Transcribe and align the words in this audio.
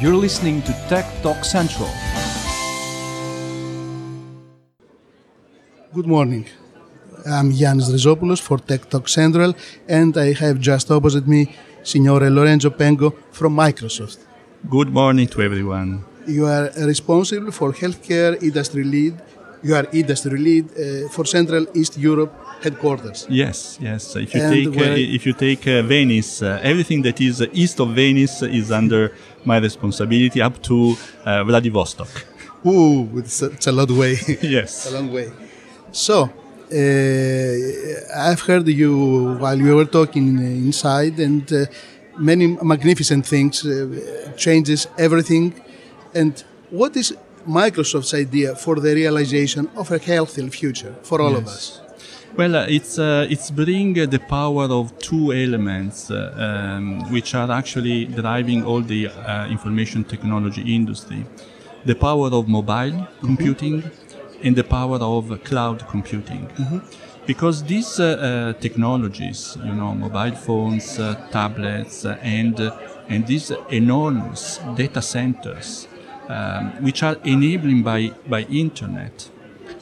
You're 0.00 0.14
listening 0.14 0.62
to 0.62 0.72
Tech 0.88 1.06
Talk 1.22 1.44
Central. 1.44 1.88
Good 5.92 6.06
morning. 6.06 6.46
I'm 7.26 7.50
Yanis 7.50 7.90
Rizopoulos 7.90 8.40
for 8.40 8.58
Tech 8.58 8.88
Talk 8.88 9.08
Central, 9.08 9.56
and 9.88 10.16
I 10.16 10.34
have 10.34 10.60
just 10.60 10.92
opposite 10.92 11.26
me 11.26 11.52
Signore 11.82 12.30
Lorenzo 12.32 12.70
Pengo 12.70 13.12
from 13.32 13.56
Microsoft. 13.56 14.18
Good 14.70 14.90
morning 14.90 15.26
to 15.26 15.42
everyone. 15.42 16.04
You 16.28 16.46
are 16.46 16.70
responsible 16.76 17.50
for 17.50 17.72
healthcare 17.72 18.40
industry 18.40 18.84
lead. 18.84 19.20
You 19.62 19.74
are 19.74 19.86
industry 19.92 20.38
lead 20.38 20.66
uh, 20.70 21.08
for 21.08 21.24
Central 21.24 21.66
East 21.74 21.98
Europe 21.98 22.32
headquarters. 22.62 23.26
Yes, 23.28 23.78
yes. 23.80 24.14
If 24.16 24.34
you 24.34 24.40
And 24.42 24.54
take 24.54 24.80
uh, 24.80 25.14
if 25.16 25.26
you 25.26 25.32
take 25.32 25.66
uh, 25.66 25.82
Venice, 25.82 26.42
uh, 26.42 26.60
everything 26.62 27.02
that 27.02 27.20
is 27.20 27.42
east 27.52 27.80
of 27.80 27.88
Venice 27.94 28.42
is 28.42 28.70
under 28.70 29.12
my 29.44 29.58
responsibility 29.58 30.40
up 30.40 30.62
to 30.62 30.96
uh, 31.24 31.44
Vladivostok. 31.44 32.08
Ooh, 32.66 33.08
it's 33.18 33.42
a, 33.42 33.46
it's 33.46 33.66
a 33.66 33.72
lot 33.72 33.90
way. 33.90 34.16
Yes. 34.42 34.86
a 34.90 34.94
long 34.94 35.12
way. 35.12 35.30
So, 35.92 36.22
uh, 36.22 36.28
I've 38.30 38.40
heard 38.40 38.66
you 38.68 39.36
while 39.40 39.56
we 39.58 39.72
were 39.72 39.86
talking 39.86 40.38
inside, 40.66 41.18
and 41.18 41.50
uh, 41.52 41.64
many 42.18 42.46
magnificent 42.62 43.26
things, 43.26 43.64
uh, 43.64 44.32
changes 44.36 44.86
everything. 44.98 45.54
And 46.14 46.32
what 46.70 46.96
is 46.96 47.14
Microsoft's 47.48 48.12
idea 48.12 48.54
for 48.54 48.76
the 48.76 48.94
realization 48.94 49.68
of 49.74 49.90
a 49.90 49.98
healthy 49.98 50.46
future 50.50 50.94
for 51.02 51.20
all 51.22 51.34
of 51.34 51.46
us? 51.46 51.80
Well, 52.36 52.56
uh, 52.56 52.66
it's 52.68 52.98
uh, 52.98 53.26
it's 53.30 53.50
bring 53.50 53.98
uh, 53.98 54.06
the 54.06 54.18
power 54.18 54.64
of 54.64 54.96
two 54.98 55.32
elements 55.32 56.10
uh, 56.10 56.16
um, 56.36 57.10
which 57.10 57.34
are 57.34 57.50
actually 57.50 58.04
driving 58.04 58.64
all 58.64 58.82
the 58.82 59.08
uh, 59.08 59.48
information 59.48 60.04
technology 60.04 60.62
industry: 60.74 61.24
the 61.86 61.94
power 61.94 62.28
of 62.28 62.46
mobile 62.46 63.08
computing 63.20 63.82
and 64.44 64.54
the 64.54 64.64
power 64.64 64.98
of 64.98 65.42
cloud 65.44 65.86
computing. 65.88 66.48
Because 67.26 67.62
these 67.64 67.98
uh, 68.00 68.54
technologies, 68.60 69.56
you 69.64 69.74
know, 69.74 69.94
mobile 69.94 70.36
phones, 70.36 70.98
uh, 70.98 71.14
tablets, 71.30 72.04
and 72.04 72.60
and 73.08 73.26
these 73.26 73.50
enormous 73.70 74.60
data 74.76 75.02
centers, 75.02 75.88
um, 76.28 76.72
which 76.84 77.02
are 77.02 77.16
enabling 77.24 77.82
by 77.82 78.12
by 78.28 78.42
internet, 78.42 79.30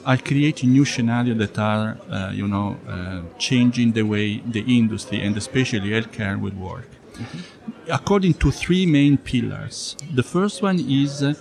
are 0.04 0.16
creating 0.16 0.72
new 0.72 0.84
scenarios 0.84 1.38
that 1.38 1.58
are, 1.58 1.98
uh, 2.10 2.30
you 2.32 2.46
know, 2.46 2.76
uh, 2.88 3.22
changing 3.38 3.92
the 3.92 4.02
way 4.02 4.40
the 4.46 4.64
industry 4.78 5.20
and 5.20 5.36
especially 5.36 5.90
healthcare 5.90 6.40
will 6.40 6.54
work. 6.54 6.88
According 7.88 8.34
to 8.34 8.50
three 8.50 8.86
main 8.86 9.16
pillars. 9.16 9.96
The 10.14 10.22
first 10.22 10.62
one 10.62 10.78
is 10.78 11.22
uh, 11.22 11.34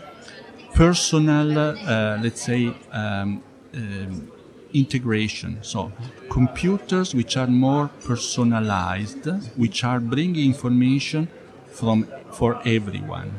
personal, 0.73 1.57
uh, 1.57 2.19
let's 2.21 2.41
say, 2.41 2.73
um, 2.91 3.43
um, 3.73 4.31
integration. 4.73 5.59
So, 5.61 5.91
computers 6.29 7.15
which 7.15 7.37
are 7.37 7.47
more 7.47 7.89
personalized, 8.05 9.25
which 9.55 9.83
are 9.83 9.99
bringing 9.99 10.45
information 10.45 11.29
from 11.71 12.07
for 12.31 12.61
everyone, 12.65 13.31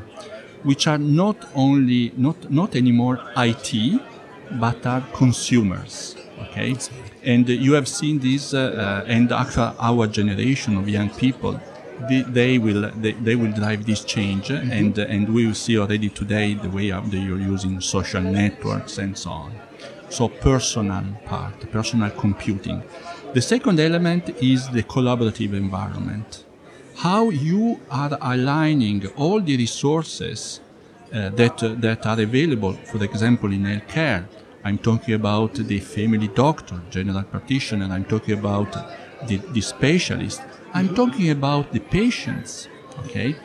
which 0.62 0.86
are 0.86 0.98
not 0.98 1.36
only 1.54 2.12
not 2.16 2.50
not 2.50 2.76
anymore 2.76 3.20
IT, 3.36 4.00
but 4.60 4.84
are 4.86 5.02
consumers. 5.12 6.16
Okay, 6.42 6.76
and 7.24 7.48
you 7.48 7.72
have 7.72 7.88
seen 7.88 8.18
this, 8.18 8.52
uh, 8.52 8.58
uh, 8.58 9.04
and 9.06 9.32
actually 9.32 9.74
our 9.80 10.06
generation 10.06 10.76
of 10.76 10.88
young 10.88 11.08
people, 11.10 11.58
they, 12.08 12.22
they 12.22 12.58
will 12.58 12.90
they, 13.00 13.12
they 13.12 13.36
will 13.36 13.52
drive 13.52 13.86
this 13.86 14.04
change, 14.04 14.50
and 14.50 14.98
uh, 14.98 15.02
and 15.08 15.32
we 15.34 15.46
will 15.46 15.54
see 15.54 15.78
already 15.78 16.08
today 16.08 16.54
the 16.54 16.68
way 16.70 16.90
of 16.90 17.10
the, 17.10 17.18
you're 17.18 17.38
using 17.38 17.80
social 17.80 18.22
networks 18.22 18.98
and 18.98 19.16
so 19.16 19.30
on. 19.30 19.52
So 20.08 20.28
personal 20.28 21.04
part, 21.24 21.70
personal 21.72 22.10
computing. 22.10 22.82
The 23.34 23.42
second 23.42 23.80
element 23.80 24.30
is 24.42 24.68
the 24.68 24.82
collaborative 24.82 25.52
environment. 25.52 26.45
How 26.96 27.28
you 27.28 27.78
are 27.90 28.16
aligning 28.22 29.06
all 29.16 29.40
the 29.40 29.56
resources 29.56 30.60
uh, 31.12 31.28
that 31.30 31.62
uh, 31.62 31.74
that 31.78 32.06
are 32.06 32.18
available, 32.18 32.72
for 32.72 33.04
example, 33.04 33.52
in 33.52 33.64
healthcare. 33.64 34.24
I'm 34.64 34.78
talking 34.78 35.14
about 35.14 35.54
the 35.54 35.78
family 35.78 36.28
doctor, 36.28 36.80
general 36.90 37.22
practitioner. 37.22 37.86
I'm 37.92 38.06
talking 38.06 38.38
about 38.38 38.72
the, 39.28 39.36
the 39.36 39.60
specialist. 39.60 40.40
I'm 40.72 40.94
talking 40.94 41.30
about 41.30 41.70
the 41.72 41.80
patients. 41.80 42.68
Okay, 43.04 43.36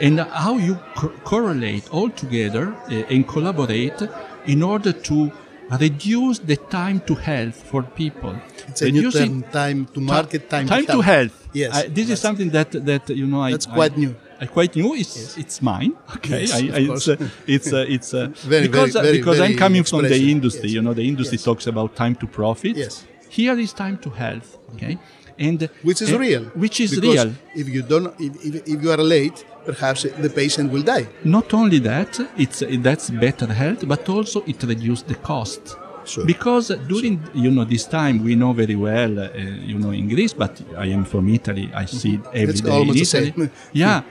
and 0.00 0.18
how 0.20 0.56
you 0.58 0.74
co- 0.96 1.14
correlate 1.22 1.88
all 1.92 2.10
together 2.10 2.74
uh, 2.74 3.12
and 3.14 3.26
collaborate 3.28 4.02
in 4.46 4.64
order 4.64 4.92
to 4.92 5.30
reduce 5.70 6.38
the 6.38 6.56
time 6.56 7.00
to 7.00 7.14
health 7.14 7.62
for 7.70 7.82
people. 7.82 8.34
It's 8.68 8.82
a 8.82 8.90
new 8.90 9.10
term, 9.10 9.42
time 9.44 9.86
to 9.94 10.00
market, 10.00 10.48
time, 10.50 10.66
time 10.66 10.86
to 10.86 10.92
to 10.92 11.00
health. 11.00 11.32
health. 11.32 11.48
Yes, 11.52 11.74
I- 11.74 11.88
this 11.88 12.10
is 12.10 12.20
something 12.20 12.50
that 12.50 12.70
that 12.84 13.08
you 13.10 13.26
know. 13.26 13.40
I, 13.42 13.50
That's 13.52 13.66
quite 13.66 13.92
I- 13.94 13.96
new. 14.00 14.14
I 14.38 14.46
quite 14.46 14.76
new. 14.76 14.94
It's 14.94 15.36
it's 15.38 15.62
mine. 15.62 15.92
Okay, 16.16 16.40
Yes, 16.42 16.52
I, 16.54 16.58
I, 16.58 16.80
it's 16.94 17.08
uh, 17.08 17.16
it's 17.46 17.72
uh, 17.72 17.84
it's 17.96 18.12
uh, 18.14 18.28
Very, 18.54 18.68
because 18.68 18.92
very, 18.92 19.00
uh, 19.00 19.02
very, 19.08 19.18
because 19.18 19.40
I'm 19.40 19.56
coming 19.56 19.82
from 19.84 20.02
the 20.02 20.30
industry. 20.30 20.68
Yes. 20.68 20.74
You 20.74 20.82
know, 20.82 20.94
the 20.94 21.06
industry 21.08 21.36
Yes. 21.38 21.44
talks 21.44 21.66
about 21.66 21.96
time 21.96 22.14
to 22.16 22.26
profit. 22.26 22.76
Yes. 22.76 23.06
Here 23.30 23.58
is 23.58 23.72
time 23.72 23.96
to 24.04 24.10
health. 24.10 24.58
Okay, 24.74 24.98
and 25.38 25.68
Which 25.82 26.02
is 26.02 26.10
and- 26.10 26.20
real. 26.20 26.44
Which 26.54 26.80
is 26.80 26.94
Because 26.94 27.24
real. 27.26 27.34
If 27.54 27.68
you 27.68 27.82
don't, 27.82 28.14
if, 28.18 28.32
if, 28.44 28.68
if 28.68 28.82
you 28.82 28.90
are 28.90 28.96
late, 29.16 29.44
perhaps 29.64 30.02
the 30.02 30.30
patient 30.30 30.72
will 30.72 30.82
die. 30.82 31.06
Not 31.24 31.52
only 31.54 31.78
that, 31.80 32.18
it's 32.36 32.62
that's 32.78 33.10
better 33.10 33.46
health, 33.52 33.86
but 33.86 34.08
also 34.08 34.42
it 34.46 34.62
reduces 34.62 35.04
the 35.04 35.16
cost. 35.16 35.76
Sure. 36.06 36.24
Because 36.24 36.68
during 36.86 37.20
you 37.34 37.50
know 37.50 37.64
this 37.64 37.84
time 37.84 38.22
we 38.22 38.36
know 38.36 38.52
very 38.52 38.76
well 38.76 39.18
uh, 39.18 39.28
you 39.70 39.78
know 39.78 39.90
in 39.90 40.08
Greece, 40.08 40.32
but 40.32 40.60
I 40.76 40.86
am 40.86 41.04
from 41.04 41.28
Italy. 41.28 41.68
I 41.74 41.82
mm-hmm. 41.82 41.96
see 41.96 42.14
it 42.14 42.20
every 42.32 42.54
It's 42.54 42.60
day 42.60 42.70
almost 42.70 42.90
in 42.90 42.94
the 42.94 43.00
Italy. 43.02 43.32
same. 43.32 43.48
Mm-hmm. 43.48 43.70
yeah, 43.72 44.02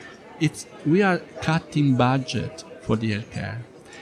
it's 0.41 0.67
we 0.85 1.01
are 1.01 1.19
cutting 1.41 1.95
budget 1.95 2.65
for 2.81 2.97
the 2.97 3.13
healthcare, 3.13 3.59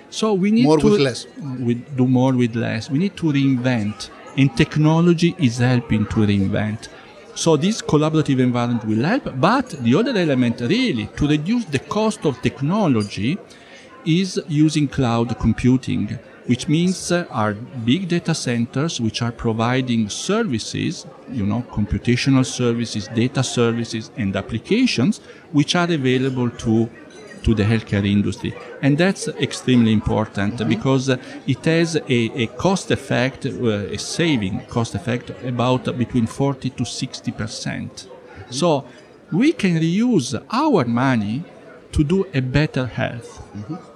so 0.09 0.33
we 0.33 0.49
need 0.51 0.63
More 0.63 0.79
to 0.79 0.89
with 0.89 1.01
less. 1.01 1.27
We 1.59 1.75
do 1.75 2.07
more 2.07 2.33
with 2.33 2.55
less. 2.55 2.89
We 2.89 2.97
need 2.97 3.15
to 3.17 3.27
reinvent, 3.27 4.09
and 4.37 4.55
technology 4.57 5.35
is 5.37 5.59
helping 5.59 6.05
to 6.07 6.15
reinvent. 6.31 6.87
So 7.35 7.57
this 7.57 7.81
collaborative 7.81 8.39
environment 8.39 8.85
will 8.85 9.03
help, 9.03 9.39
but 9.39 9.69
the 9.69 9.95
other 9.95 10.15
element 10.15 10.61
really 10.61 11.07
to 11.17 11.27
reduce 11.27 11.65
the 11.65 11.79
cost 11.79 12.25
of 12.25 12.39
technology 12.41 13.39
is 14.05 14.39
using 14.47 14.87
cloud 14.87 15.37
computing, 15.39 16.19
which 16.45 16.67
means 16.67 17.11
uh, 17.11 17.55
big 17.83 18.07
data 18.07 18.35
centers 18.35 19.01
which 19.01 19.23
are 19.23 19.31
providing 19.31 20.09
services, 20.09 21.07
you 21.31 21.45
know, 21.45 21.63
computational 21.71 22.45
services, 22.45 23.07
data 23.07 23.43
services, 23.43 24.11
and 24.15 24.35
applications 24.35 25.19
which 25.51 25.75
are 25.75 25.89
available 25.91 26.51
to 26.51 26.87
to 27.43 27.53
the 27.53 27.63
healthcare 27.63 28.05
industry. 28.05 28.53
And 28.81 28.97
that's 28.97 29.27
extremely 29.27 29.93
important 29.93 30.67
because 30.67 31.09
uh, 31.09 31.17
it 31.47 31.63
has 31.65 31.95
a, 31.95 32.03
a 32.09 32.47
cost 32.47 32.91
effect, 32.91 33.45
uh, 33.45 33.95
a 33.97 33.97
saving 33.97 34.65
cost 34.67 34.95
effect 34.95 35.31
about 35.43 35.97
between 35.97 36.27
40 36.27 36.69
to 36.71 36.85
60 36.85 37.31
percent. 37.31 38.07
So 38.49 38.85
we 39.31 39.51
can 39.51 39.79
reuse 39.79 40.41
our 40.51 40.85
money 40.85 41.43
to 41.93 42.03
do 42.03 42.25
a 42.33 42.41
better 42.41 42.85
health. 42.87 43.41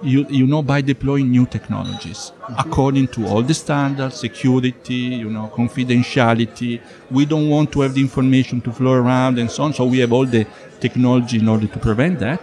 You, 0.03 0.25
you 0.29 0.45
know, 0.45 0.61
by 0.61 0.81
deploying 0.81 1.31
new 1.31 1.45
technologies 1.47 2.31
according 2.57 3.07
to 3.09 3.25
all 3.27 3.41
the 3.41 3.55
standards, 3.55 4.17
security, 4.17 4.93
you 4.93 5.29
know, 5.29 5.51
confidentiality. 5.53 6.79
We 7.09 7.25
don't 7.25 7.49
want 7.49 7.71
to 7.73 7.81
have 7.81 7.95
the 7.95 8.01
information 8.01 8.61
to 8.61 8.71
flow 8.71 8.93
around 8.93 9.39
and 9.39 9.49
so 9.49 9.63
on. 9.63 9.73
So 9.73 9.85
we 9.85 9.97
have 9.99 10.13
all 10.13 10.25
the 10.25 10.45
technology 10.79 11.39
in 11.39 11.47
order 11.47 11.65
to 11.67 11.79
prevent 11.79 12.19
that. 12.19 12.39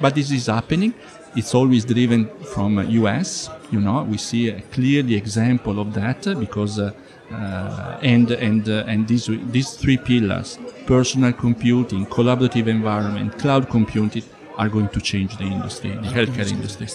But 0.00 0.14
this 0.14 0.30
is 0.30 0.46
happening. 0.46 0.94
It's 1.36 1.54
always 1.54 1.84
driven 1.84 2.28
from 2.54 2.78
uh, 2.78 2.82
US. 2.82 3.50
You 3.70 3.80
know, 3.80 4.02
we 4.02 4.16
see 4.16 4.48
a 4.48 4.60
clearly 4.60 5.14
example 5.14 5.78
of 5.80 5.94
that 5.94 6.26
uh, 6.26 6.34
because 6.34 6.78
uh, 6.78 6.92
uh, 7.30 7.98
and 8.02 8.30
and 8.30 8.68
uh, 8.68 8.84
and 8.86 9.06
these 9.06 9.28
these 9.50 9.70
three 9.72 9.98
pillars: 9.98 10.58
personal 10.86 11.32
computing, 11.32 12.06
collaborative 12.06 12.66
environment, 12.68 13.38
cloud 13.38 13.68
computing, 13.68 14.24
are 14.56 14.68
going 14.68 14.88
to 14.88 15.00
change 15.00 15.36
the 15.36 15.44
industry, 15.44 15.90
the 15.90 16.08
healthcare 16.08 16.50
industry. 16.50 16.88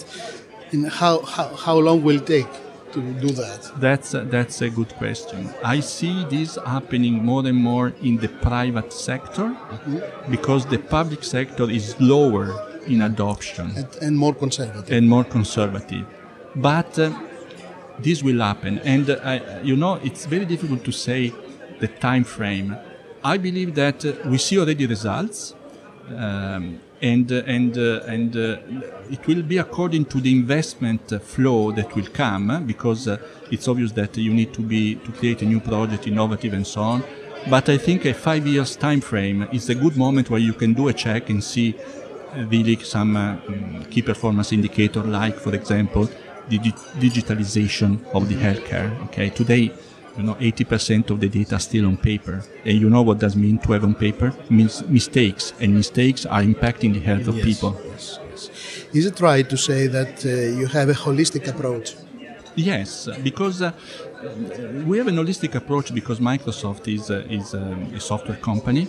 And 0.72 0.88
how, 0.88 1.22
how, 1.22 1.54
how 1.54 1.78
long 1.78 2.02
will 2.02 2.16
it 2.16 2.26
take 2.26 2.48
to 2.92 3.00
do 3.00 3.28
that? 3.28 3.70
That's 3.78 4.14
a, 4.14 4.20
that's 4.20 4.60
a 4.60 4.68
good 4.68 4.92
question. 4.96 5.48
I 5.64 5.80
see 5.80 6.24
this 6.24 6.58
happening 6.66 7.24
more 7.24 7.46
and 7.46 7.56
more 7.56 7.92
in 8.02 8.16
the 8.18 8.28
private 8.28 8.92
sector 8.92 9.56
because 10.28 10.66
the 10.66 10.78
public 10.78 11.24
sector 11.24 11.70
is 11.70 11.90
slower 11.90 12.73
in 12.86 13.02
adoption 13.02 13.72
And, 13.76 13.88
and 14.02 14.16
more 14.18 14.34
conservative. 14.34 14.90
and 14.96 15.08
more 15.08 15.24
conservative. 15.24 16.04
But 16.56 16.98
uh, 16.98 17.10
this 17.98 18.22
will 18.22 18.40
happen, 18.40 18.78
and 18.80 19.08
uh, 19.10 19.16
I, 19.32 19.60
you 19.62 19.76
know 19.76 19.94
it's 20.02 20.26
very 20.26 20.44
difficult 20.44 20.84
to 20.84 20.92
say 20.92 21.32
the 21.80 21.88
time 21.88 22.24
frame. 22.24 22.76
I 23.22 23.36
believe 23.38 23.74
that 23.74 24.04
uh, 24.04 24.12
we 24.30 24.38
see 24.38 24.58
already 24.58 24.86
results, 24.86 25.54
um, 26.10 26.80
and 27.02 27.30
uh, 27.32 27.42
and 27.46 27.76
uh, 27.76 28.00
and 28.14 28.36
uh, 28.36 28.56
it 29.10 29.26
will 29.26 29.42
be 29.42 29.58
according 29.58 30.04
to 30.06 30.20
the 30.20 30.30
investment 30.32 31.02
flow 31.22 31.72
that 31.72 31.94
will 31.96 32.06
come 32.12 32.64
because 32.66 33.08
it's 33.50 33.66
obvious 33.68 33.92
that 33.92 34.16
you 34.16 34.32
need 34.32 34.52
to 34.54 34.62
be 34.62 34.94
to 34.96 35.10
create 35.12 35.42
a 35.42 35.44
new 35.46 35.60
project, 35.60 36.06
innovative 36.06 36.52
and 36.52 36.66
so 36.66 36.80
on. 36.82 37.02
But 37.50 37.68
I 37.68 37.76
think 37.78 38.04
a 38.06 38.14
five 38.14 38.46
years 38.46 38.74
time 38.76 39.00
frame 39.00 39.48
is 39.52 39.68
a 39.68 39.74
good 39.74 39.96
moment 39.96 40.30
where 40.30 40.40
you 40.40 40.54
can 40.54 40.72
do 40.72 40.88
a 40.88 40.92
check 40.92 41.30
and 41.30 41.42
see 41.44 41.74
really 42.50 42.76
some 42.76 43.16
uh, 43.16 43.36
key 43.90 44.02
performance 44.02 44.52
indicator, 44.52 45.02
like 45.02 45.36
for 45.36 45.54
example, 45.54 46.08
digi- 46.48 46.74
digitalization 46.98 47.98
of 48.12 48.28
the 48.28 48.34
healthcare. 48.36 48.90
Okay, 49.06 49.30
today 49.30 49.72
you 50.16 50.22
know 50.22 50.36
80% 50.40 51.10
of 51.10 51.18
the 51.20 51.28
data 51.28 51.58
still 51.58 51.86
on 51.86 51.96
paper 51.96 52.44
and 52.64 52.78
you 52.78 52.88
know 52.88 53.02
what 53.02 53.18
does 53.18 53.34
mean 53.34 53.58
to 53.58 53.72
have 53.72 53.82
on 53.82 53.94
paper 53.94 54.28
it 54.28 54.50
means 54.50 54.86
mistakes 54.86 55.52
and 55.60 55.74
mistakes 55.74 56.24
are 56.24 56.42
impacting 56.42 56.92
the 56.94 57.00
health 57.00 57.26
of 57.26 57.34
people 57.42 57.76
Yes, 57.90 58.18
yes. 58.30 58.50
Is 58.92 59.06
it 59.06 59.20
right 59.20 59.48
to 59.50 59.56
say 59.56 59.88
that 59.88 60.24
uh, 60.24 60.28
you 60.60 60.66
have 60.66 60.88
a 60.88 60.92
holistic 60.94 61.48
approach? 61.48 61.96
yes 62.54 63.08
because 63.24 63.60
uh, 63.60 63.72
we 64.86 64.98
have 64.98 65.08
an 65.08 65.16
holistic 65.16 65.54
approach 65.54 65.92
because 65.92 66.20
microsoft 66.20 66.86
is 66.86 67.10
uh, 67.10 67.24
is 67.28 67.54
um, 67.54 67.92
a 67.94 68.00
software 68.00 68.36
company 68.50 68.86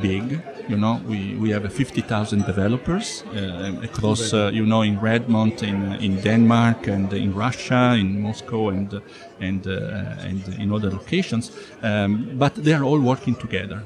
big 0.00 0.40
you 0.68 0.76
know 0.76 1.00
we, 1.06 1.34
we 1.36 1.50
have 1.50 1.64
uh, 1.64 1.68
50000 1.68 2.44
developers 2.44 3.24
uh, 3.34 3.72
across 3.82 4.32
uh, 4.32 4.50
you 4.52 4.66
know 4.66 4.82
in 4.82 4.98
redmond 5.00 5.62
in, 5.62 5.92
uh, 5.92 5.98
in 6.00 6.20
denmark 6.20 6.86
and 6.86 7.12
in 7.12 7.34
russia 7.34 7.94
in 7.98 8.20
moscow 8.20 8.68
and 8.68 8.94
uh, 8.94 9.00
and 9.40 9.66
uh, 9.66 10.26
and 10.28 10.42
in 10.58 10.72
other 10.72 10.90
locations. 10.90 11.52
Um, 11.82 12.30
but 12.38 12.54
they 12.54 12.72
are 12.72 12.84
all 12.84 13.00
working 13.00 13.34
together. 13.34 13.82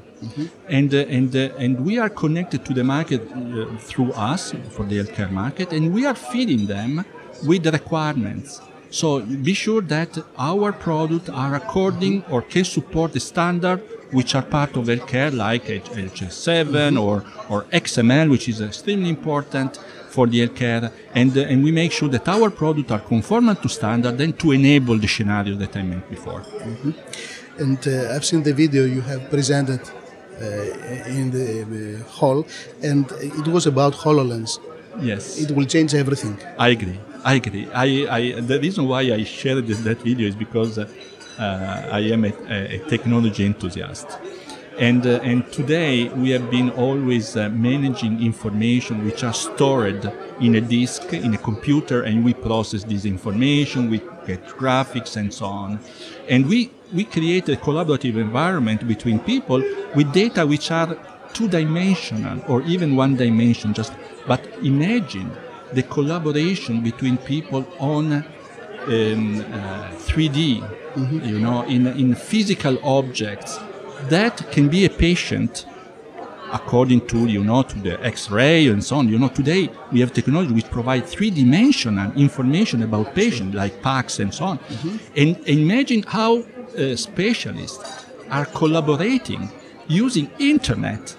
And 0.69 0.93
uh, 0.93 1.17
and 1.17 1.35
uh, 1.35 1.49
and 1.63 1.85
we 1.85 1.97
are 1.99 2.09
connected 2.09 2.65
to 2.65 2.73
the 2.73 2.83
market 2.83 3.21
uh, 3.31 3.77
through 3.77 4.11
us 4.13 4.53
for 4.69 4.85
the 4.85 4.97
healthcare 4.99 5.31
market 5.31 5.73
and 5.73 5.93
we 5.93 6.05
are 6.05 6.15
feeding 6.15 6.67
them 6.67 7.05
with 7.45 7.63
the 7.63 7.71
requirements. 7.71 8.61
So 8.89 9.21
be 9.21 9.53
sure 9.53 9.81
that 9.81 10.17
our 10.37 10.71
products 10.71 11.29
are 11.29 11.55
according 11.55 12.23
or 12.29 12.41
can 12.41 12.63
support 12.63 13.13
the 13.13 13.19
standard 13.19 13.81
which 14.13 14.35
are 14.35 14.43
part 14.43 14.75
of 14.77 14.85
healthcare 14.85 15.31
like 15.35 15.65
HL7 15.65 17.01
or, 17.01 17.25
or 17.49 17.63
XML, 17.83 18.29
which 18.29 18.47
is 18.47 18.61
extremely 18.61 19.09
important 19.09 19.77
for 20.09 20.27
the 20.27 20.47
healthcare. 20.47 20.91
And, 21.13 21.35
uh, 21.37 21.41
and 21.41 21.63
we 21.63 21.71
make 21.71 21.91
sure 21.91 22.09
that 22.09 22.27
our 22.27 22.49
products 22.49 22.91
are 22.91 22.99
conformant 22.99 23.61
to 23.63 23.69
standard 23.69 24.19
and 24.21 24.37
to 24.39 24.51
enable 24.51 24.97
the 24.97 25.07
scenario 25.07 25.55
that 25.55 25.75
I 25.75 25.81
mentioned 25.81 26.09
before. 26.09 26.43
And 27.57 27.79
uh, 27.87 28.13
I've 28.13 28.25
seen 28.25 28.43
the 28.43 28.53
video 28.53 28.85
you 28.85 29.01
have 29.01 29.29
presented 29.29 29.81
uh, 30.41 30.45
in 31.19 31.29
the 31.29 31.47
uh, 31.63 32.09
hall, 32.09 32.45
and 32.81 33.05
it 33.41 33.47
was 33.47 33.67
about 33.67 33.93
HoloLens. 33.93 34.59
Yes. 34.99 35.39
It 35.39 35.51
will 35.55 35.65
change 35.65 35.93
everything. 35.93 36.37
I 36.57 36.69
agree. 36.69 36.99
I 37.23 37.35
agree. 37.35 37.67
I, 37.71 37.85
I, 38.17 38.41
the 38.41 38.59
reason 38.59 38.87
why 38.87 39.01
I 39.01 39.23
shared 39.23 39.67
that 39.67 40.01
video 40.01 40.27
is 40.27 40.35
because 40.35 40.77
uh, 40.77 40.87
I 41.39 41.99
am 42.11 42.25
a, 42.25 42.33
a 42.49 42.79
technology 42.89 43.45
enthusiast. 43.45 44.07
And, 44.79 45.05
uh, 45.05 45.19
and 45.21 45.51
today 45.51 46.09
we 46.09 46.31
have 46.31 46.49
been 46.49 46.71
always 46.71 47.37
uh, 47.37 47.49
managing 47.49 48.23
information 48.23 49.05
which 49.05 49.23
are 49.23 49.33
stored 49.33 50.11
in 50.41 50.55
a 50.55 50.61
disk, 50.61 51.13
in 51.13 51.33
a 51.35 51.37
computer, 51.37 52.01
and 52.01 52.25
we 52.25 52.33
process 52.33 52.83
this 52.83 53.05
information, 53.05 53.91
we 53.91 53.99
get 54.25 54.43
graphics 54.47 55.15
and 55.15 55.31
so 55.31 55.45
on. 55.45 55.79
And 56.27 56.47
we, 56.47 56.71
we 56.91 57.03
create 57.03 57.49
a 57.49 57.55
collaborative 57.55 58.15
environment 58.15 58.87
between 58.87 59.19
people 59.19 59.61
with 59.95 60.11
data 60.11 60.45
which 60.47 60.71
are 60.71 60.97
two-dimensional 61.33 62.43
or 62.47 62.63
even 62.63 62.95
one-dimension. 62.95 63.75
Just 63.75 63.93
but 64.25 64.43
imagine 64.63 65.31
the 65.73 65.83
collaboration 65.83 66.81
between 66.81 67.17
people 67.17 67.67
on 67.79 68.25
um, 68.87 69.41
uh, 69.41 69.89
3D, 70.07 70.37
you 71.25 71.39
know, 71.39 71.63
in 71.63 71.87
in 71.87 72.15
physical 72.15 72.77
objects. 72.83 73.59
That 74.09 74.51
can 74.51 74.67
be 74.69 74.85
a 74.85 74.89
patient 74.89 75.65
according 76.51 77.01
to 77.07 77.25
you 77.27 77.43
know 77.43 77.63
to 77.63 77.79
the 77.79 78.03
X-ray 78.05 78.67
and 78.67 78.83
so 78.83 78.97
on. 78.97 79.09
You 79.09 79.17
know, 79.17 79.29
today 79.29 79.69
we 79.91 79.99
have 80.01 80.13
technology 80.13 80.53
which 80.53 80.69
provide 80.69 81.05
three-dimensional 81.05 82.11
information 82.13 82.83
about 82.83 83.15
patient, 83.15 83.55
like 83.55 83.81
PACS 83.81 84.19
and 84.19 84.33
so 84.33 84.45
on. 84.45 84.59
And 85.15 85.37
imagine 85.47 86.03
how 86.03 86.39
uh, 86.39 86.95
specialists 86.95 88.05
are 88.29 88.45
collaborating 88.45 89.49
using 89.87 90.29
internet 90.39 91.15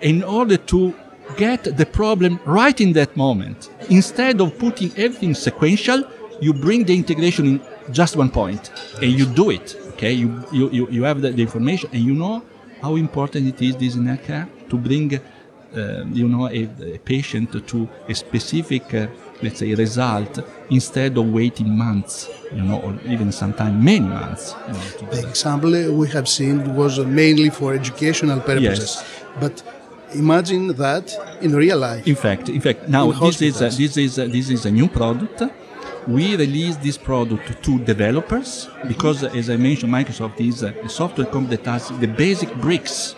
in 0.00 0.22
order 0.22 0.56
to 0.56 0.94
get 1.36 1.64
the 1.64 1.86
problem 1.86 2.38
right 2.44 2.78
in 2.80 2.92
that 2.92 3.16
moment. 3.16 3.70
Instead 3.88 4.40
of 4.40 4.58
putting 4.58 4.90
everything 4.96 5.34
sequential, 5.34 6.04
you 6.46 6.52
bring 6.66 6.80
the 6.88 6.94
integration 7.02 7.44
in 7.52 7.56
just 7.98 8.12
one 8.22 8.30
point 8.40 8.62
and 9.02 9.10
you 9.18 9.26
do 9.42 9.46
it. 9.58 9.66
Okay, 9.92 10.12
you 10.22 10.28
you, 10.58 10.64
you, 10.76 10.84
you 10.96 11.02
have 11.10 11.18
the, 11.24 11.30
the 11.38 11.42
information 11.48 11.88
and 11.94 12.02
you 12.08 12.14
know 12.22 12.36
how 12.84 12.92
important 13.06 13.42
it 13.52 13.60
is 13.68 13.72
this 13.82 13.94
in 13.98 14.04
healthcare 14.10 14.46
to 14.70 14.76
bring 14.88 15.08
uh, 15.14 16.04
you 16.20 16.28
know 16.34 16.44
a, 16.60 16.62
a 16.96 16.98
patient 17.12 17.48
to 17.70 17.78
a 18.08 18.14
specific 18.24 18.84
uh, 18.94 19.06
let's 19.42 19.58
say 19.60 19.70
result 19.86 20.32
instead 20.78 21.12
of 21.20 21.24
waiting 21.40 21.70
months 21.84 22.14
you 22.58 22.62
know 22.68 22.78
or 22.84 22.92
even 23.14 23.28
sometimes 23.42 23.74
many 23.92 24.06
months 24.22 24.44
you 24.68 24.72
know, 24.74 25.10
The 25.14 25.22
example 25.32 25.72
we 26.00 26.06
have 26.16 26.28
seen 26.38 26.56
was 26.80 26.92
mainly 27.20 27.50
for 27.58 27.68
educational 27.80 28.40
purposes. 28.50 28.90
yes. 29.02 29.04
But 29.42 29.54
imagine 30.24 30.64
that 30.84 31.06
in 31.46 31.50
real 31.64 31.78
life. 31.88 32.06
In 32.06 32.18
fact, 32.26 32.44
in 32.48 32.60
fact, 32.66 32.80
now 32.88 33.04
In 33.10 33.18
this 33.26 33.42
is 33.42 33.56
a, 33.60 33.68
this 33.82 33.96
is 34.06 34.12
a, 34.18 34.26
this 34.36 34.46
is 34.56 34.60
a 34.66 34.70
new 34.78 34.88
product. 34.98 35.38
We 36.06 36.36
release 36.36 36.76
this 36.76 36.98
product 36.98 37.62
to 37.62 37.78
developers 37.78 38.68
because, 38.86 39.24
as 39.24 39.48
I 39.48 39.56
mentioned, 39.56 39.92
Microsoft 39.92 40.38
is 40.38 40.62
a, 40.62 40.88
software 40.88 41.26
company 41.26 41.56
that 41.56 41.66
has 41.66 41.88
the 41.98 42.06
basic 42.06 42.54
bricks. 42.56 43.14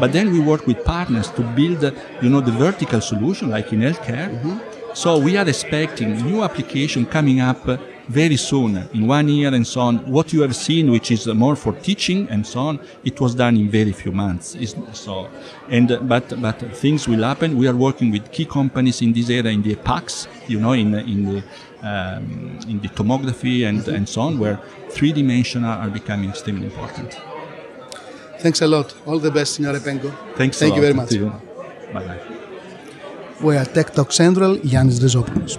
But 0.00 0.12
then 0.12 0.32
we 0.32 0.40
work 0.40 0.66
with 0.66 0.82
partners 0.84 1.28
to 1.32 1.42
build, 1.42 1.82
you 2.22 2.30
know, 2.30 2.40
the 2.40 2.52
vertical 2.52 3.02
solution, 3.02 3.50
like 3.50 3.72
in 3.72 3.80
healthcare. 3.80 4.30
Mm-hmm. 4.30 4.58
So 4.94 5.18
we 5.18 5.36
are 5.36 5.46
expecting 5.46 6.16
new 6.24 6.42
application 6.42 7.04
coming 7.04 7.40
up 7.40 7.66
very 8.08 8.36
soon, 8.36 8.88
in 8.94 9.06
one 9.06 9.28
year 9.28 9.54
and 9.54 9.66
so 9.66 9.80
on. 9.80 9.98
What 10.10 10.32
you 10.32 10.42
have 10.42 10.54
seen, 10.56 10.90
which 10.90 11.10
is 11.10 11.26
more 11.28 11.56
for 11.56 11.72
teaching 11.72 12.28
and 12.30 12.46
so 12.46 12.60
on, 12.60 12.80
it 13.04 13.20
was 13.20 13.34
done 13.34 13.56
in 13.56 13.68
very 13.70 13.92
few 13.92 14.12
months. 14.12 14.54
It's, 14.56 14.74
so, 14.92 15.28
and 15.68 15.88
but 16.08 16.40
but 16.40 16.58
things 16.76 17.06
will 17.08 17.22
happen. 17.22 17.56
We 17.56 17.68
are 17.68 17.76
working 17.76 18.10
with 18.10 18.30
key 18.32 18.44
companies 18.46 19.02
in 19.02 19.12
this 19.12 19.30
area, 19.30 19.52
in 19.52 19.62
the 19.62 19.74
PACS, 19.76 20.26
you 20.48 20.58
know, 20.60 20.72
in 20.72 20.90
the- 20.92 21.04
in 21.14 21.24
the 21.30 21.42
um, 21.90 22.58
in 22.68 22.80
the 22.80 22.88
tomography 22.88 23.66
and 23.68 23.86
and 23.88 24.08
so 24.08 24.20
on, 24.22 24.38
where 24.38 24.58
three 24.90 25.12
dimensional 25.12 25.70
are 25.82 25.90
becoming 25.90 26.28
extremely 26.30 26.66
important. 26.66 27.16
Thanks 28.38 28.60
a 28.62 28.66
lot. 28.66 28.94
All 29.06 29.18
the 29.20 29.30
best, 29.30 29.54
Signore 29.58 29.78
Penko. 29.80 30.10
Thanks. 30.36 30.56
a 30.56 30.60
Thank 30.60 30.74
you 30.76 30.82
very 30.82 30.94
much. 30.94 31.10
Bye 31.92 32.04
bye. 32.08 32.20
We 33.40 33.56
are 33.56 33.64
Tech 33.64 33.92
Talk 33.94 34.12
Central, 34.12 34.56
Yannis 34.58 34.98
Rizopoulos. 35.00 35.58